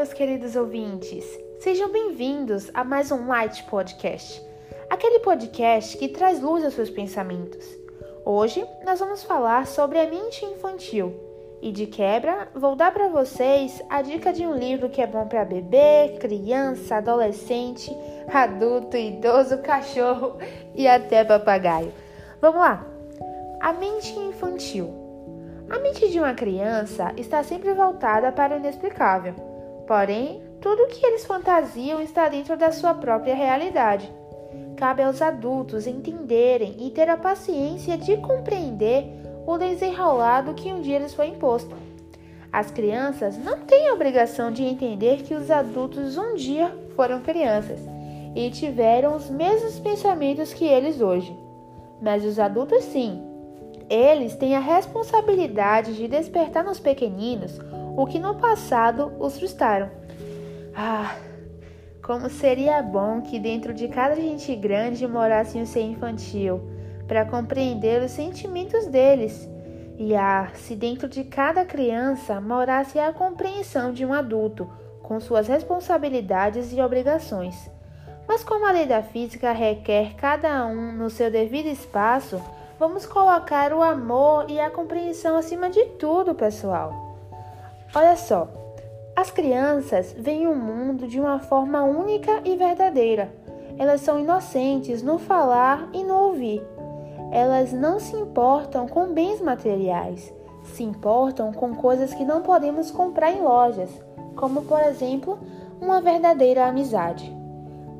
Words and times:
meus 0.00 0.12
queridos 0.12 0.56
ouvintes! 0.56 1.24
Sejam 1.58 1.92
bem-vindos 1.92 2.70
a 2.72 2.82
mais 2.82 3.12
um 3.12 3.26
Light 3.26 3.64
Podcast, 3.64 4.42
aquele 4.88 5.18
podcast 5.18 5.96
que 5.98 6.08
traz 6.08 6.40
luz 6.40 6.64
aos 6.64 6.74
seus 6.74 6.88
pensamentos. 6.88 7.66
Hoje 8.24 8.66
nós 8.84 8.98
vamos 8.98 9.22
falar 9.22 9.66
sobre 9.66 9.98
a 9.98 10.08
mente 10.08 10.44
infantil 10.44 11.14
e, 11.60 11.70
de 11.70 11.86
quebra, 11.86 12.48
vou 12.54 12.74
dar 12.74 12.92
para 12.92 13.08
vocês 13.08 13.82
a 13.90 14.00
dica 14.00 14.32
de 14.32 14.46
um 14.46 14.54
livro 14.54 14.88
que 14.88 15.02
é 15.02 15.06
bom 15.06 15.26
para 15.26 15.44
bebê, 15.44 16.16
criança, 16.18 16.96
adolescente, 16.96 17.94
adulto, 18.32 18.96
idoso, 18.96 19.58
cachorro 19.58 20.38
e 20.74 20.88
até 20.88 21.24
papagaio. 21.24 21.92
Vamos 22.40 22.60
lá! 22.60 22.86
A 23.60 23.72
mente 23.72 24.18
infantil. 24.18 25.09
A 25.70 25.78
mente 25.78 26.10
de 26.10 26.18
uma 26.18 26.34
criança 26.34 27.12
está 27.16 27.44
sempre 27.44 27.72
voltada 27.72 28.32
para 28.32 28.56
o 28.56 28.58
inexplicável. 28.58 29.34
Porém, 29.86 30.42
tudo 30.60 30.82
o 30.82 30.88
que 30.88 31.06
eles 31.06 31.24
fantasiam 31.24 32.02
está 32.02 32.28
dentro 32.28 32.56
da 32.56 32.72
sua 32.72 32.92
própria 32.92 33.36
realidade. 33.36 34.12
Cabe 34.76 35.04
aos 35.04 35.22
adultos 35.22 35.86
entenderem 35.86 36.74
e 36.80 36.90
ter 36.90 37.08
a 37.08 37.16
paciência 37.16 37.96
de 37.96 38.16
compreender 38.16 39.06
o 39.46 39.56
desenrolado 39.56 40.54
que 40.54 40.72
um 40.72 40.80
dia 40.80 40.98
lhes 40.98 41.14
foi 41.14 41.28
imposto. 41.28 41.76
As 42.52 42.72
crianças 42.72 43.38
não 43.38 43.60
têm 43.60 43.88
a 43.88 43.94
obrigação 43.94 44.50
de 44.50 44.64
entender 44.64 45.22
que 45.22 45.34
os 45.34 45.52
adultos 45.52 46.18
um 46.18 46.34
dia 46.34 46.76
foram 46.96 47.20
crianças 47.20 47.78
e 48.34 48.50
tiveram 48.50 49.14
os 49.14 49.30
mesmos 49.30 49.78
pensamentos 49.78 50.52
que 50.52 50.64
eles 50.64 51.00
hoje. 51.00 51.32
Mas 52.02 52.24
os 52.24 52.40
adultos 52.40 52.82
sim, 52.84 53.29
eles 53.90 54.36
têm 54.36 54.54
a 54.54 54.60
responsabilidade 54.60 55.96
de 55.96 56.06
despertar 56.06 56.62
nos 56.62 56.78
pequeninos 56.78 57.58
o 57.96 58.06
que 58.06 58.20
no 58.20 58.36
passado 58.36 59.12
os 59.18 59.36
frustraram. 59.36 59.90
Ah, 60.74 61.16
como 62.00 62.30
seria 62.30 62.80
bom 62.82 63.20
que 63.20 63.38
dentro 63.38 63.74
de 63.74 63.88
cada 63.88 64.14
gente 64.14 64.54
grande 64.54 65.06
morasse 65.06 65.58
um 65.58 65.66
ser 65.66 65.82
infantil, 65.82 66.60
para 67.08 67.24
compreender 67.24 68.00
os 68.02 68.12
sentimentos 68.12 68.86
deles. 68.86 69.48
E 69.98 70.14
ah, 70.14 70.50
se 70.54 70.76
dentro 70.76 71.08
de 71.08 71.24
cada 71.24 71.64
criança 71.64 72.40
morasse 72.40 72.98
a 72.98 73.12
compreensão 73.12 73.92
de 73.92 74.06
um 74.06 74.14
adulto, 74.14 74.70
com 75.02 75.18
suas 75.18 75.48
responsabilidades 75.48 76.72
e 76.72 76.80
obrigações. 76.80 77.68
Mas 78.28 78.44
como 78.44 78.64
a 78.64 78.70
lei 78.70 78.86
da 78.86 79.02
física 79.02 79.50
requer 79.50 80.14
cada 80.14 80.64
um 80.66 80.92
no 80.92 81.10
seu 81.10 81.32
devido 81.32 81.66
espaço, 81.66 82.40
Vamos 82.80 83.04
colocar 83.04 83.74
o 83.74 83.82
amor 83.82 84.46
e 84.48 84.58
a 84.58 84.70
compreensão 84.70 85.36
acima 85.36 85.68
de 85.68 85.84
tudo, 85.98 86.34
pessoal. 86.34 86.94
Olha 87.94 88.16
só, 88.16 88.48
as 89.14 89.30
crianças 89.30 90.14
veem 90.16 90.46
o 90.46 90.56
mundo 90.56 91.06
de 91.06 91.20
uma 91.20 91.38
forma 91.40 91.82
única 91.82 92.40
e 92.42 92.56
verdadeira. 92.56 93.30
Elas 93.76 94.00
são 94.00 94.18
inocentes 94.18 95.02
no 95.02 95.18
falar 95.18 95.90
e 95.92 96.02
no 96.02 96.14
ouvir. 96.14 96.66
Elas 97.30 97.70
não 97.70 98.00
se 98.00 98.16
importam 98.16 98.88
com 98.88 99.12
bens 99.12 99.42
materiais, 99.42 100.32
se 100.64 100.82
importam 100.82 101.52
com 101.52 101.74
coisas 101.74 102.14
que 102.14 102.24
não 102.24 102.40
podemos 102.40 102.90
comprar 102.90 103.30
em 103.30 103.42
lojas, 103.42 103.90
como 104.34 104.62
por 104.62 104.80
exemplo, 104.80 105.38
uma 105.82 106.00
verdadeira 106.00 106.66
amizade. 106.66 107.39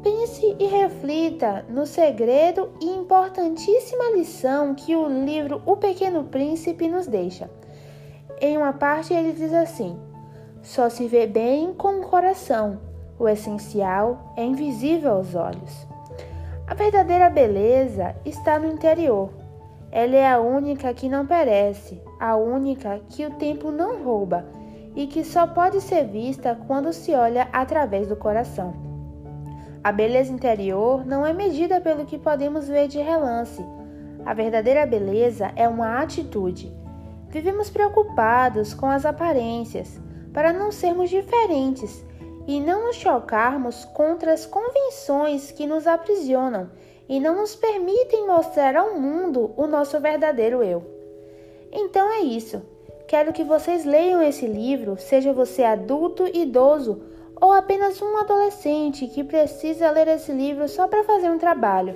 Pense 0.03 0.57
e 0.59 0.67
reflita 0.67 1.63
no 1.69 1.85
segredo 1.85 2.71
e 2.81 2.87
importantíssima 2.87 4.17
lição 4.17 4.75
que 4.75 4.97
o 4.97 5.07
livro 5.07 5.61
O 5.67 5.77
Pequeno 5.77 6.25
Príncipe 6.25 6.89
nos 6.89 7.07
deixa. 7.07 7.51
Em 8.41 8.57
uma 8.57 8.73
parte 8.73 9.13
ele 9.13 9.33
diz 9.33 9.53
assim: 9.53 9.99
Só 10.63 10.89
se 10.89 11.07
vê 11.07 11.27
bem 11.27 11.75
com 11.75 12.01
o 12.01 12.07
coração, 12.09 12.81
o 13.19 13.29
essencial 13.29 14.33
é 14.39 14.43
invisível 14.43 15.13
aos 15.13 15.35
olhos. 15.35 15.87
A 16.67 16.73
verdadeira 16.73 17.29
beleza 17.29 18.17
está 18.25 18.59
no 18.59 18.73
interior. 18.73 19.29
Ela 19.93 20.17
é 20.17 20.27
a 20.27 20.41
única 20.41 20.95
que 20.95 21.11
não 21.11 21.27
perece, 21.27 22.01
a 22.19 22.37
única 22.37 23.03
que 23.11 23.27
o 23.27 23.35
tempo 23.35 23.71
não 23.71 24.03
rouba 24.03 24.47
e 24.97 25.07
que 25.07 25.23
só 25.23 25.47
pode 25.47 25.79
ser 25.83 26.07
vista 26.07 26.59
quando 26.67 26.91
se 26.91 27.13
olha 27.13 27.49
através 27.53 28.09
do 28.09 28.17
coração. 28.17 28.90
A 29.83 29.91
beleza 29.93 30.31
interior 30.31 31.07
não 31.07 31.25
é 31.25 31.33
medida 31.33 31.81
pelo 31.81 32.05
que 32.05 32.19
podemos 32.19 32.69
ver 32.69 32.87
de 32.87 32.99
relance. 32.99 33.65
A 34.27 34.35
verdadeira 34.35 34.85
beleza 34.85 35.51
é 35.57 35.67
uma 35.67 36.03
atitude. 36.03 36.71
Vivemos 37.31 37.71
preocupados 37.71 38.75
com 38.75 38.87
as 38.87 39.07
aparências, 39.07 39.99
para 40.35 40.53
não 40.53 40.71
sermos 40.71 41.09
diferentes 41.09 42.05
e 42.47 42.61
não 42.61 42.87
nos 42.87 42.97
chocarmos 42.97 43.87
contra 43.87 44.35
as 44.35 44.45
convenções 44.45 45.51
que 45.51 45.67
nos 45.67 45.87
aprisionam 45.87 46.69
e 47.09 47.19
não 47.19 47.37
nos 47.37 47.57
permitem 47.57 48.27
mostrar 48.27 48.77
ao 48.77 49.01
mundo 49.01 49.53
o 49.57 49.67
nosso 49.67 49.99
verdadeiro 49.99 50.63
eu. 50.63 50.85
Então 51.73 52.07
é 52.13 52.21
isso. 52.21 52.61
Quero 53.09 53.33
que 53.33 53.45
vocês 53.45 53.87
leiam 53.87 54.23
esse 54.23 54.47
livro, 54.47 54.97
seja 54.99 55.33
você 55.33 55.65
adulto, 55.65 56.27
idoso 56.27 57.03
ou 57.41 57.53
apenas 57.53 58.01
um 58.03 58.17
adolescente 58.19 59.07
que 59.07 59.25
precisa 59.25 59.91
ler 59.91 60.09
esse 60.09 60.31
livro 60.31 60.69
só 60.69 60.87
para 60.87 61.05
fazer 61.05 61.31
um 61.31 61.39
trabalho. 61.39 61.95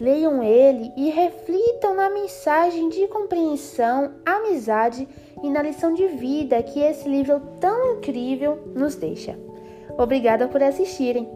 Leiam 0.00 0.42
ele 0.42 0.92
e 0.96 1.10
reflitam 1.10 1.94
na 1.94 2.08
mensagem 2.10 2.88
de 2.88 3.08
compreensão, 3.08 4.12
amizade 4.24 5.08
e 5.42 5.50
na 5.50 5.62
lição 5.62 5.92
de 5.92 6.06
vida 6.06 6.62
que 6.62 6.80
esse 6.80 7.08
livro 7.08 7.40
tão 7.58 7.96
incrível 7.96 8.58
nos 8.74 8.94
deixa. 8.94 9.36
Obrigada 9.98 10.46
por 10.46 10.62
assistirem. 10.62 11.28